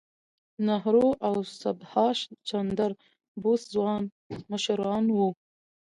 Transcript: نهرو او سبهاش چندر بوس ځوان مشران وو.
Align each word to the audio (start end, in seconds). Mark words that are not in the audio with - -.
نهرو 0.67 1.07
او 1.27 1.35
سبهاش 1.61 2.19
چندر 2.49 2.91
بوس 3.41 3.61
ځوان 3.73 4.01
مشران 4.51 5.05
وو. 5.11 5.29